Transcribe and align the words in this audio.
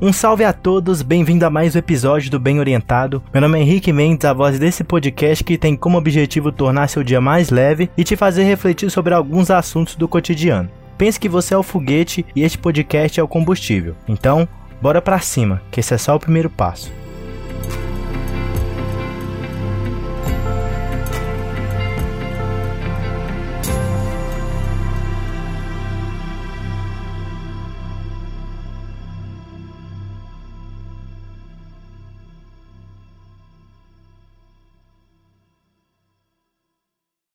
Um 0.00 0.12
salve 0.12 0.44
a 0.44 0.52
todos, 0.52 1.02
bem-vindo 1.02 1.44
a 1.44 1.50
mais 1.50 1.74
um 1.74 1.78
episódio 1.80 2.30
do 2.30 2.38
Bem 2.38 2.60
Orientado. 2.60 3.20
Meu 3.32 3.40
nome 3.40 3.58
é 3.58 3.62
Henrique 3.62 3.92
Mendes, 3.92 4.24
a 4.24 4.32
voz 4.32 4.56
desse 4.56 4.84
podcast 4.84 5.42
que 5.42 5.58
tem 5.58 5.74
como 5.74 5.98
objetivo 5.98 6.52
tornar 6.52 6.86
seu 6.88 7.02
dia 7.02 7.20
mais 7.20 7.50
leve 7.50 7.90
e 7.96 8.04
te 8.04 8.14
fazer 8.14 8.44
refletir 8.44 8.92
sobre 8.92 9.12
alguns 9.12 9.50
assuntos 9.50 9.96
do 9.96 10.06
cotidiano. 10.06 10.70
Pense 10.96 11.18
que 11.18 11.28
você 11.28 11.52
é 11.52 11.58
o 11.58 11.64
foguete 11.64 12.24
e 12.36 12.44
este 12.44 12.56
podcast 12.56 13.18
é 13.18 13.22
o 13.24 13.26
combustível. 13.26 13.96
Então, 14.06 14.46
bora 14.80 15.02
pra 15.02 15.18
cima, 15.18 15.60
que 15.68 15.80
esse 15.80 15.92
é 15.92 15.98
só 15.98 16.14
o 16.14 16.20
primeiro 16.20 16.48
passo. 16.48 16.92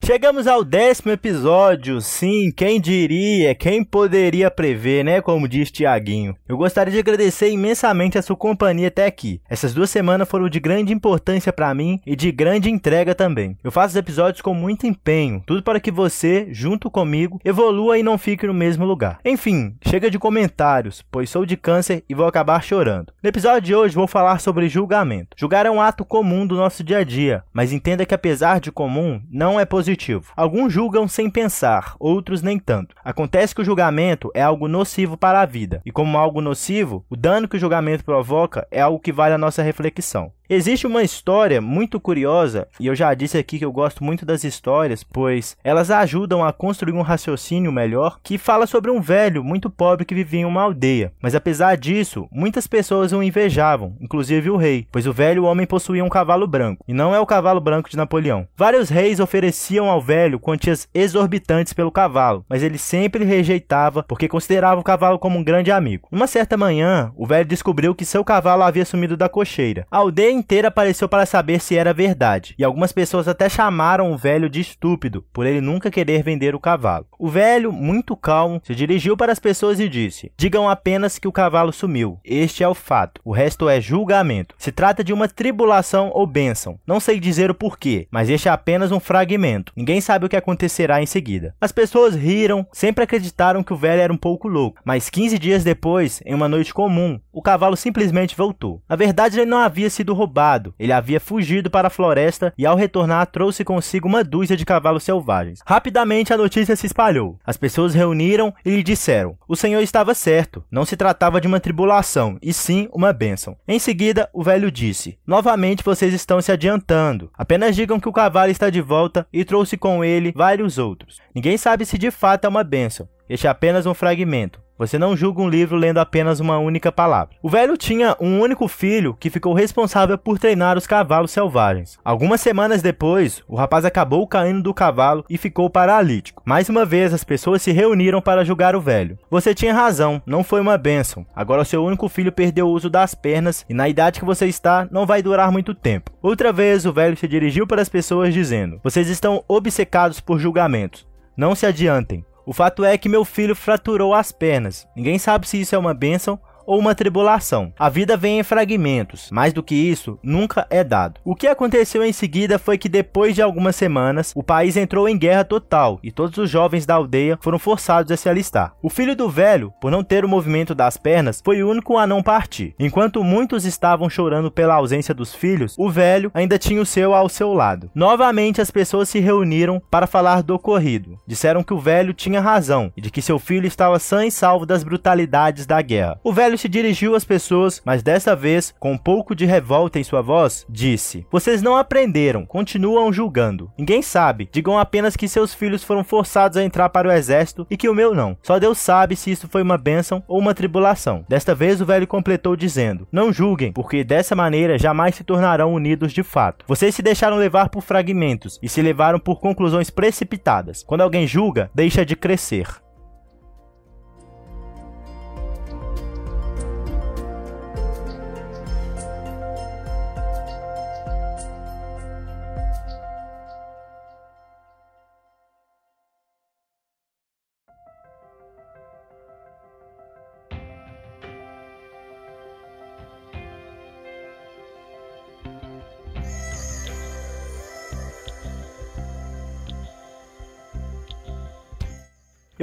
Chegamos 0.05 0.47
ao 0.47 0.65
décimo 0.65 1.13
episódio, 1.13 2.01
sim, 2.01 2.51
quem 2.51 2.81
diria, 2.81 3.55
quem 3.55 3.85
poderia 3.85 4.51
prever, 4.51 5.01
né, 5.01 5.21
como 5.21 5.47
diz 5.47 5.71
Tiaguinho. 5.71 6.35
Eu 6.45 6.57
gostaria 6.57 6.91
de 6.91 6.99
agradecer 6.99 7.49
imensamente 7.49 8.17
a 8.17 8.21
sua 8.21 8.35
companhia 8.35 8.89
até 8.89 9.05
aqui. 9.05 9.39
Essas 9.49 9.73
duas 9.73 9.89
semanas 9.89 10.27
foram 10.27 10.49
de 10.49 10.59
grande 10.59 10.91
importância 10.91 11.53
para 11.53 11.73
mim 11.73 12.01
e 12.05 12.17
de 12.17 12.33
grande 12.33 12.69
entrega 12.69 13.15
também. 13.15 13.57
Eu 13.63 13.71
faço 13.71 13.91
os 13.91 13.95
episódios 13.95 14.41
com 14.41 14.53
muito 14.53 14.85
empenho, 14.85 15.41
tudo 15.45 15.63
para 15.63 15.79
que 15.79 15.89
você, 15.89 16.49
junto 16.51 16.91
comigo, 16.91 17.39
evolua 17.41 17.97
e 17.97 18.03
não 18.03 18.17
fique 18.17 18.45
no 18.45 18.53
mesmo 18.53 18.83
lugar. 18.83 19.19
Enfim, 19.23 19.73
chega 19.87 20.11
de 20.11 20.19
comentários, 20.19 21.01
pois 21.09 21.29
sou 21.29 21.45
de 21.45 21.55
câncer 21.55 22.03
e 22.09 22.13
vou 22.13 22.27
acabar 22.27 22.61
chorando. 22.61 23.13
No 23.23 23.29
episódio 23.29 23.61
de 23.61 23.73
hoje 23.73 23.95
vou 23.95 24.05
falar 24.07 24.39
sobre 24.39 24.67
julgamento. 24.67 25.37
Julgar 25.37 25.65
é 25.65 25.71
um 25.71 25.81
ato 25.81 26.03
comum 26.03 26.45
do 26.45 26.57
nosso 26.57 26.83
dia 26.83 26.97
a 26.97 27.03
dia, 27.05 27.41
mas 27.53 27.71
entenda 27.71 28.05
que 28.05 28.13
apesar 28.13 28.59
de 28.59 28.69
comum, 28.69 29.21
não 29.31 29.57
é 29.57 29.63
positivo 29.63 29.92
positivo. 29.93 30.31
Alguns 30.35 30.73
julgam 30.73 31.07
sem 31.07 31.29
pensar, 31.29 31.95
outros 31.99 32.41
nem 32.41 32.59
tanto. 32.59 32.95
Acontece 33.03 33.53
que 33.53 33.61
o 33.61 33.65
julgamento 33.65 34.31
é 34.33 34.41
algo 34.41 34.67
nocivo 34.67 35.15
para 35.15 35.41
a 35.41 35.45
vida, 35.45 35.81
e 35.85 35.91
como 35.91 36.17
algo 36.17 36.41
nocivo, 36.41 37.05
o 37.09 37.15
dano 37.15 37.47
que 37.47 37.55
o 37.55 37.59
julgamento 37.59 38.03
provoca 38.03 38.67
é 38.71 38.81
algo 38.81 38.99
que 38.99 39.11
vale 39.11 39.35
a 39.35 39.37
nossa 39.37 39.61
reflexão. 39.61 40.31
Existe 40.49 40.85
uma 40.85 41.03
história 41.03 41.61
muito 41.61 42.01
curiosa, 42.01 42.67
e 42.77 42.87
eu 42.87 42.93
já 42.93 43.13
disse 43.13 43.37
aqui 43.37 43.57
que 43.57 43.63
eu 43.63 43.71
gosto 43.71 44.03
muito 44.03 44.25
das 44.25 44.43
histórias, 44.43 45.01
pois 45.01 45.55
elas 45.63 45.89
ajudam 45.89 46.43
a 46.43 46.51
construir 46.51 46.91
um 46.91 47.01
raciocínio 47.01 47.71
melhor, 47.71 48.19
que 48.21 48.37
fala 48.37 48.67
sobre 48.67 48.91
um 48.91 48.99
velho 48.99 49.41
muito 49.41 49.69
pobre 49.69 50.03
que 50.03 50.13
vivia 50.13 50.41
em 50.41 50.45
uma 50.45 50.61
aldeia. 50.61 51.13
Mas 51.21 51.33
apesar 51.33 51.77
disso, 51.77 52.27
muitas 52.29 52.67
pessoas 52.67 53.13
o 53.13 53.23
invejavam, 53.23 53.95
inclusive 54.01 54.49
o 54.49 54.57
rei, 54.57 54.85
pois 54.91 55.07
o 55.07 55.13
velho 55.13 55.45
homem 55.45 55.65
possuía 55.65 56.03
um 56.03 56.09
cavalo 56.09 56.45
branco, 56.45 56.83
e 56.85 56.93
não 56.93 57.15
é 57.15 57.19
o 57.21 57.25
cavalo 57.25 57.61
branco 57.61 57.89
de 57.89 57.95
Napoleão. 57.95 58.45
Vários 58.55 58.89
reis 58.89 59.21
ofereciam 59.21 59.89
ao 59.89 60.01
velho 60.01 60.41
quantias 60.41 60.89
exorbitantes 60.93 61.71
pelo 61.71 61.91
cavalo, 61.91 62.45
mas 62.49 62.61
ele 62.61 62.77
sempre 62.77 63.23
rejeitava 63.23 64.03
porque 64.03 64.27
considerava 64.27 64.81
o 64.81 64.83
cavalo 64.83 65.17
como 65.17 65.39
um 65.39 65.43
grande 65.43 65.71
amigo. 65.71 66.09
Uma 66.11 66.27
certa 66.27 66.57
manhã, 66.57 67.13
o 67.15 67.25
velho 67.25 67.47
descobriu 67.47 67.95
que 67.95 68.03
seu 68.03 68.25
cavalo 68.25 68.63
havia 68.63 68.83
sumido 68.83 69.15
da 69.15 69.29
cocheira. 69.29 69.87
A 69.89 69.99
aldeia 69.99 70.33
inteira 70.43 70.67
apareceu 70.67 71.07
para 71.07 71.25
saber 71.25 71.61
se 71.61 71.77
era 71.77 71.93
verdade, 71.93 72.53
e 72.59 72.65
algumas 72.65 72.91
pessoas 72.91 73.29
até 73.29 73.47
chamaram 73.47 74.11
o 74.11 74.17
velho 74.17 74.49
de 74.49 74.59
estúpido 74.59 75.25
por 75.31 75.45
ele 75.45 75.61
nunca 75.61 75.89
querer 75.89 76.21
vender 76.21 76.53
o 76.53 76.59
cavalo. 76.59 77.07
O 77.17 77.29
velho, 77.29 77.71
muito 77.71 78.15
calmo, 78.17 78.61
se 78.61 78.75
dirigiu 78.75 79.15
para 79.15 79.31
as 79.31 79.39
pessoas 79.39 79.79
e 79.79 79.87
disse: 79.87 80.33
Digam 80.37 80.69
apenas 80.69 81.17
que 81.17 81.29
o 81.29 81.31
cavalo 81.31 81.71
sumiu. 81.71 82.19
Este 82.25 82.61
é 82.61 82.67
o 82.67 82.73
fato. 82.73 83.21
O 83.23 83.31
resto 83.31 83.69
é 83.69 83.79
julgamento. 83.79 84.53
Se 84.57 84.71
trata 84.71 85.01
de 85.01 85.13
uma 85.13 85.29
tribulação 85.29 86.11
ou 86.13 86.27
bênção. 86.27 86.77
Não 86.85 86.99
sei 86.99 87.21
dizer 87.21 87.49
o 87.49 87.55
porquê, 87.55 88.05
mas 88.11 88.29
este 88.29 88.49
é 88.49 88.51
apenas 88.51 88.91
um 88.91 88.99
fragmento. 88.99 89.71
Ninguém 89.77 90.01
sabe 90.01 90.25
o 90.25 90.29
que 90.29 90.35
acontecerá 90.35 91.01
em 91.01 91.05
seguida. 91.05 91.55
As 91.61 91.71
pessoas 91.71 92.15
riram, 92.15 92.67
sempre 92.73 93.05
acreditaram 93.05 93.63
que 93.63 93.71
o 93.71 93.77
velho 93.77 94.01
era 94.01 94.11
um 94.11 94.17
pouco 94.17 94.49
louco, 94.49 94.81
mas 94.83 95.09
15 95.09 95.39
dias 95.39 95.63
depois, 95.63 96.21
em 96.25 96.33
uma 96.33 96.49
noite 96.49 96.73
comum, 96.73 97.17
o 97.31 97.41
cavalo 97.41 97.77
simplesmente 97.77 98.35
voltou. 98.35 98.81
Na 98.89 98.97
verdade, 98.97 99.39
ele 99.39 99.49
não 99.49 99.59
havia 99.59 99.89
sido 99.89 100.13
roubado. 100.23 100.73
Ele 100.79 100.93
havia 100.93 101.19
fugido 101.19 101.69
para 101.69 101.87
a 101.87 101.91
floresta 101.91 102.53
e, 102.57 102.65
ao 102.65 102.75
retornar, 102.75 103.27
trouxe 103.27 103.63
consigo 103.63 104.07
uma 104.07 104.23
dúzia 104.23 104.55
de 104.55 104.65
cavalos 104.65 105.03
selvagens. 105.03 105.59
Rapidamente 105.65 106.33
a 106.33 106.37
notícia 106.37 106.75
se 106.75 106.85
espalhou. 106.85 107.37
As 107.45 107.57
pessoas 107.57 107.93
reuniram 107.93 108.53
e 108.65 108.71
lhe 108.71 108.83
disseram: 108.83 109.37
O 109.47 109.55
senhor 109.55 109.81
estava 109.81 110.13
certo. 110.13 110.63
Não 110.71 110.85
se 110.85 110.95
tratava 110.95 111.41
de 111.41 111.47
uma 111.47 111.59
tribulação, 111.59 112.37
e 112.41 112.53
sim 112.53 112.87
uma 112.91 113.11
bênção. 113.11 113.57
Em 113.67 113.79
seguida, 113.79 114.29
o 114.33 114.43
velho 114.43 114.71
disse: 114.71 115.17
Novamente 115.27 115.83
vocês 115.83 116.13
estão 116.13 116.41
se 116.41 116.51
adiantando. 116.51 117.29
Apenas 117.37 117.75
digam 117.75 117.99
que 117.99 118.09
o 118.09 118.13
cavalo 118.13 118.51
está 118.51 118.69
de 118.69 118.81
volta 118.81 119.27
e 119.31 119.43
trouxe 119.43 119.77
com 119.77 120.03
ele 120.03 120.33
vários 120.35 120.77
outros. 120.77 121.19
Ninguém 121.35 121.57
sabe 121.57 121.85
se 121.85 121.97
de 121.97 122.11
fato 122.11 122.45
é 122.45 122.49
uma 122.49 122.63
bênção. 122.63 123.07
Este 123.29 123.47
é 123.47 123.49
apenas 123.49 123.85
um 123.85 123.93
fragmento. 123.93 124.62
Você 124.77 124.97
não 124.97 125.15
julga 125.15 125.41
um 125.41 125.49
livro 125.49 125.77
lendo 125.77 125.99
apenas 125.99 126.39
uma 126.39 126.57
única 126.57 126.91
palavra. 126.91 127.35
O 127.41 127.49
velho 127.49 127.77
tinha 127.77 128.15
um 128.19 128.39
único 128.39 128.67
filho 128.67 129.15
que 129.19 129.29
ficou 129.29 129.53
responsável 129.53 130.17
por 130.17 130.39
treinar 130.39 130.77
os 130.77 130.87
cavalos 130.87 131.31
selvagens. 131.31 131.99
Algumas 132.03 132.41
semanas 132.41 132.81
depois, 132.81 133.43
o 133.47 133.55
rapaz 133.55 133.85
acabou 133.85 134.27
caindo 134.27 134.63
do 134.63 134.73
cavalo 134.73 135.23
e 135.29 135.37
ficou 135.37 135.69
paralítico. 135.69 136.41
Mais 136.45 136.69
uma 136.69 136.85
vez, 136.85 137.13
as 137.13 137.23
pessoas 137.23 137.61
se 137.61 137.71
reuniram 137.71 138.21
para 138.21 138.43
julgar 138.43 138.75
o 138.75 138.81
velho. 138.81 139.17
Você 139.29 139.53
tinha 139.53 139.73
razão, 139.73 140.21
não 140.25 140.43
foi 140.43 140.59
uma 140.59 140.77
bênção. 140.77 141.25
Agora 141.35 141.63
seu 141.63 141.83
único 141.83 142.09
filho 142.09 142.31
perdeu 142.31 142.67
o 142.67 142.71
uso 142.71 142.89
das 142.89 143.13
pernas 143.13 143.65
e 143.69 143.73
na 143.73 143.87
idade 143.87 144.19
que 144.19 144.25
você 144.25 144.47
está, 144.47 144.87
não 144.91 145.05
vai 145.05 145.21
durar 145.21 145.51
muito 145.51 145.73
tempo. 145.73 146.11
Outra 146.21 146.51
vez, 146.51 146.85
o 146.85 146.93
velho 146.93 147.15
se 147.15 147.27
dirigiu 147.27 147.67
para 147.67 147.81
as 147.81 147.89
pessoas 147.89 148.33
dizendo: 148.33 148.79
Vocês 148.83 149.07
estão 149.07 149.43
obcecados 149.47 150.19
por 150.19 150.39
julgamentos. 150.39 151.05
Não 151.35 151.55
se 151.55 151.65
adiantem. 151.65 152.23
O 152.45 152.53
fato 152.53 152.83
é 152.83 152.97
que 152.97 153.07
meu 153.07 153.23
filho 153.23 153.55
fraturou 153.55 154.13
as 154.13 154.31
pernas. 154.31 154.87
Ninguém 154.95 155.17
sabe 155.17 155.47
se 155.47 155.59
isso 155.59 155.75
é 155.75 155.77
uma 155.77 155.93
bênção 155.93 156.39
ou 156.65 156.79
uma 156.79 156.95
tribulação. 156.95 157.73
A 157.77 157.89
vida 157.89 158.15
vem 158.17 158.39
em 158.39 158.43
fragmentos, 158.43 159.29
mais 159.31 159.53
do 159.53 159.63
que 159.63 159.75
isso, 159.75 160.19
nunca 160.23 160.65
é 160.69 160.83
dado. 160.83 161.19
O 161.23 161.35
que 161.35 161.47
aconteceu 161.47 162.03
em 162.03 162.13
seguida 162.13 162.59
foi 162.59 162.77
que 162.77 162.89
depois 162.89 163.35
de 163.35 163.41
algumas 163.41 163.75
semanas, 163.75 164.31
o 164.35 164.43
país 164.43 164.77
entrou 164.77 165.07
em 165.07 165.17
guerra 165.17 165.43
total 165.43 165.99
e 166.03 166.11
todos 166.11 166.37
os 166.37 166.49
jovens 166.49 166.85
da 166.85 166.95
aldeia 166.95 167.37
foram 167.41 167.59
forçados 167.59 168.11
a 168.11 168.17
se 168.17 168.29
alistar. 168.29 168.73
O 168.81 168.89
filho 168.89 169.15
do 169.15 169.29
velho, 169.29 169.73
por 169.81 169.91
não 169.91 170.03
ter 170.03 170.25
o 170.25 170.29
movimento 170.29 170.75
das 170.75 170.97
pernas, 170.97 171.41
foi 171.43 171.61
o 171.63 171.69
único 171.69 171.97
a 171.97 172.07
não 172.07 172.21
partir. 172.21 172.75
Enquanto 172.79 173.23
muitos 173.23 173.65
estavam 173.65 174.09
chorando 174.09 174.51
pela 174.51 174.75
ausência 174.75 175.13
dos 175.13 175.33
filhos, 175.33 175.75
o 175.77 175.89
velho 175.89 176.31
ainda 176.33 176.57
tinha 176.57 176.81
o 176.81 176.85
seu 176.85 177.13
ao 177.13 177.29
seu 177.29 177.53
lado. 177.53 177.89
Novamente 177.93 178.61
as 178.61 178.71
pessoas 178.71 179.09
se 179.09 179.19
reuniram 179.19 179.81
para 179.91 180.07
falar 180.07 180.43
do 180.43 180.55
ocorrido. 180.55 181.19
Disseram 181.27 181.63
que 181.63 181.73
o 181.73 181.79
velho 181.79 182.13
tinha 182.13 182.41
razão 182.41 182.91
e 182.95 183.01
de 183.01 183.09
que 183.09 183.21
seu 183.21 183.39
filho 183.39 183.67
estava 183.67 183.99
sã 183.99 184.25
e 184.25 184.31
salvo 184.31 184.65
das 184.65 184.83
brutalidades 184.83 185.65
da 185.65 185.81
guerra. 185.81 186.19
O 186.23 186.33
velho 186.33 186.52
velho 186.53 186.57
se 186.57 186.69
dirigiu 186.69 187.15
às 187.15 187.25
pessoas, 187.25 187.81
mas 187.83 188.03
desta 188.03 188.35
vez, 188.35 188.73
com 188.79 188.93
um 188.93 188.97
pouco 188.97 189.35
de 189.35 189.45
revolta 189.45 189.99
em 189.99 190.03
sua 190.03 190.21
voz, 190.21 190.65
disse: 190.69 191.25
Vocês 191.31 191.61
não 191.61 191.75
aprenderam, 191.75 192.45
continuam 192.45 193.11
julgando. 193.11 193.71
Ninguém 193.77 194.01
sabe, 194.01 194.49
digam 194.51 194.77
apenas 194.77 195.15
que 195.15 195.27
seus 195.27 195.53
filhos 195.53 195.83
foram 195.83 196.03
forçados 196.03 196.57
a 196.57 196.63
entrar 196.63 196.89
para 196.89 197.07
o 197.07 197.11
exército 197.11 197.65
e 197.69 197.77
que 197.77 197.89
o 197.89 197.95
meu 197.95 198.13
não. 198.13 198.37
Só 198.43 198.59
Deus 198.59 198.77
sabe 198.77 199.15
se 199.15 199.31
isso 199.31 199.47
foi 199.47 199.61
uma 199.61 199.77
bênção 199.77 200.23
ou 200.27 200.39
uma 200.39 200.53
tribulação. 200.53 201.25
Desta 201.27 201.55
vez 201.55 201.81
o 201.81 201.85
velho 201.85 202.07
completou 202.07 202.55
dizendo: 202.55 203.07
Não 203.11 203.33
julguem, 203.33 203.71
porque 203.71 204.03
dessa 204.03 204.35
maneira 204.35 204.77
jamais 204.77 205.15
se 205.15 205.23
tornarão 205.23 205.73
unidos 205.73 206.13
de 206.13 206.23
fato. 206.23 206.65
Vocês 206.67 206.93
se 206.93 207.01
deixaram 207.01 207.37
levar 207.37 207.69
por 207.69 207.81
fragmentos 207.81 208.59
e 208.61 208.69
se 208.69 208.81
levaram 208.81 209.19
por 209.19 209.39
conclusões 209.39 209.89
precipitadas. 209.89 210.83
Quando 210.83 211.01
alguém 211.01 211.25
julga, 211.25 211.69
deixa 211.73 212.05
de 212.05 212.15
crescer. 212.15 212.82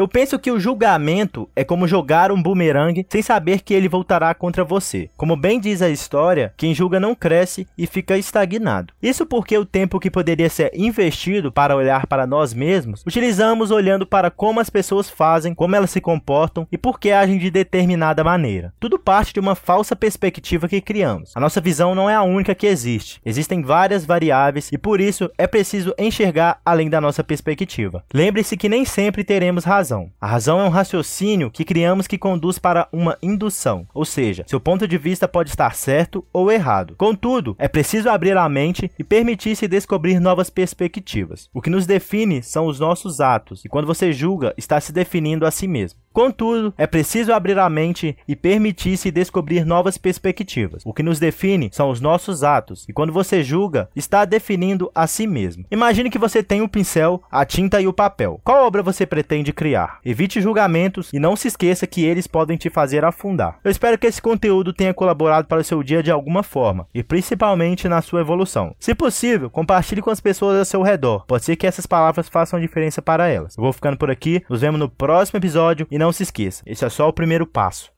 Eu 0.00 0.08
penso 0.08 0.38
que 0.38 0.50
o 0.50 0.58
julgamento 0.58 1.46
é 1.54 1.62
como 1.62 1.86
jogar 1.86 2.32
um 2.32 2.42
bumerangue 2.42 3.04
sem 3.06 3.20
saber 3.20 3.60
que 3.60 3.74
ele 3.74 3.86
voltará 3.86 4.34
contra 4.34 4.64
você. 4.64 5.10
Como 5.14 5.36
bem 5.36 5.60
diz 5.60 5.82
a 5.82 5.90
história, 5.90 6.54
quem 6.56 6.74
julga 6.74 6.98
não 6.98 7.14
cresce 7.14 7.66
e 7.76 7.86
fica 7.86 8.16
estagnado. 8.16 8.94
Isso 9.02 9.26
porque 9.26 9.58
o 9.58 9.66
tempo 9.66 10.00
que 10.00 10.10
poderia 10.10 10.48
ser 10.48 10.70
investido 10.74 11.52
para 11.52 11.76
olhar 11.76 12.06
para 12.06 12.26
nós 12.26 12.54
mesmos, 12.54 13.02
utilizamos 13.06 13.70
olhando 13.70 14.06
para 14.06 14.30
como 14.30 14.58
as 14.58 14.70
pessoas 14.70 15.10
fazem, 15.10 15.54
como 15.54 15.76
elas 15.76 15.90
se 15.90 16.00
comportam 16.00 16.66
e 16.72 16.78
por 16.78 16.98
que 16.98 17.10
agem 17.10 17.36
de 17.36 17.50
determinada 17.50 18.24
maneira. 18.24 18.72
Tudo 18.80 18.98
parte 18.98 19.34
de 19.34 19.40
uma 19.40 19.54
falsa 19.54 19.94
perspectiva 19.94 20.66
que 20.66 20.80
criamos. 20.80 21.30
A 21.36 21.40
nossa 21.40 21.60
visão 21.60 21.94
não 21.94 22.08
é 22.08 22.14
a 22.14 22.22
única 22.22 22.54
que 22.54 22.66
existe. 22.66 23.20
Existem 23.22 23.60
várias 23.60 24.06
variáveis 24.06 24.72
e 24.72 24.78
por 24.78 24.98
isso 24.98 25.30
é 25.36 25.46
preciso 25.46 25.92
enxergar 25.98 26.58
além 26.64 26.88
da 26.88 27.02
nossa 27.02 27.22
perspectiva. 27.22 28.02
Lembre-se 28.14 28.56
que 28.56 28.66
nem 28.66 28.86
sempre 28.86 29.22
teremos 29.22 29.62
razão. 29.62 29.89
A 30.20 30.26
razão 30.26 30.60
é 30.60 30.64
um 30.64 30.68
raciocínio 30.68 31.50
que 31.50 31.64
criamos 31.64 32.06
que 32.06 32.18
conduz 32.18 32.58
para 32.58 32.88
uma 32.92 33.16
indução, 33.22 33.86
ou 33.92 34.04
seja, 34.04 34.44
seu 34.46 34.60
ponto 34.60 34.86
de 34.86 34.96
vista 34.98 35.26
pode 35.26 35.50
estar 35.50 35.74
certo 35.74 36.24
ou 36.32 36.50
errado. 36.50 36.94
Contudo, 36.96 37.56
é 37.58 37.68
preciso 37.68 38.08
abrir 38.08 38.36
a 38.36 38.48
mente 38.48 38.90
e 38.98 39.04
permitir-se 39.04 39.66
descobrir 39.66 40.20
novas 40.20 40.50
perspectivas. 40.50 41.48
O 41.52 41.60
que 41.60 41.70
nos 41.70 41.86
define 41.86 42.42
são 42.42 42.66
os 42.66 42.78
nossos 42.78 43.20
atos, 43.20 43.64
e 43.64 43.68
quando 43.68 43.86
você 43.86 44.12
julga, 44.12 44.54
está 44.56 44.80
se 44.80 44.92
definindo 44.92 45.46
a 45.46 45.50
si 45.50 45.66
mesmo. 45.66 45.98
Contudo, 46.12 46.74
é 46.76 46.88
preciso 46.88 47.32
abrir 47.32 47.56
a 47.56 47.70
mente 47.70 48.16
e 48.26 48.34
permitir-se 48.34 49.12
descobrir 49.12 49.64
novas 49.64 49.96
perspectivas. 49.96 50.82
O 50.84 50.92
que 50.92 51.04
nos 51.04 51.20
define 51.20 51.70
são 51.72 51.88
os 51.88 52.00
nossos 52.00 52.42
atos, 52.42 52.84
e 52.88 52.92
quando 52.92 53.12
você 53.12 53.44
julga, 53.44 53.88
está 53.94 54.24
definindo 54.24 54.90
a 54.92 55.06
si 55.06 55.24
mesmo. 55.24 55.64
Imagine 55.70 56.10
que 56.10 56.18
você 56.18 56.42
tem 56.42 56.62
o 56.62 56.68
pincel, 56.68 57.22
a 57.30 57.44
tinta 57.44 57.80
e 57.80 57.86
o 57.86 57.92
papel. 57.92 58.40
Qual 58.42 58.66
obra 58.66 58.82
você 58.82 59.06
pretende 59.06 59.52
criar? 59.52 60.00
Evite 60.04 60.40
julgamentos 60.40 61.10
e 61.12 61.20
não 61.20 61.36
se 61.36 61.46
esqueça 61.46 61.86
que 61.86 62.04
eles 62.04 62.26
podem 62.26 62.56
te 62.56 62.68
fazer 62.68 63.04
afundar. 63.04 63.60
Eu 63.62 63.70
espero 63.70 63.96
que 63.96 64.06
esse 64.08 64.20
conteúdo 64.20 64.72
tenha 64.72 64.92
colaborado 64.92 65.46
para 65.46 65.60
o 65.60 65.64
seu 65.64 65.80
dia 65.80 66.02
de 66.02 66.10
alguma 66.10 66.42
forma, 66.42 66.88
e 66.92 67.04
principalmente 67.04 67.88
na 67.88 68.02
sua 68.02 68.20
evolução. 68.20 68.74
Se 68.80 68.96
possível, 68.96 69.48
compartilhe 69.48 70.02
com 70.02 70.10
as 70.10 70.20
pessoas 70.20 70.58
ao 70.58 70.64
seu 70.64 70.82
redor. 70.82 71.24
Pode 71.26 71.44
ser 71.44 71.54
que 71.54 71.68
essas 71.68 71.86
palavras 71.86 72.28
façam 72.28 72.58
diferença 72.58 73.00
para 73.00 73.28
elas. 73.28 73.56
Eu 73.56 73.62
vou 73.62 73.72
ficando 73.72 73.96
por 73.96 74.10
aqui, 74.10 74.42
nos 74.50 74.60
vemos 74.60 74.80
no 74.80 74.88
próximo 74.88 75.38
episódio 75.38 75.86
não 76.00 76.10
se 76.12 76.22
esqueça, 76.22 76.62
esse 76.66 76.82
é 76.82 76.88
só 76.88 77.06
o 77.08 77.12
primeiro 77.12 77.46
passo. 77.46 77.92